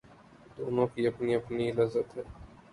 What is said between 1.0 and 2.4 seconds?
اپنی اپنی لذت ہے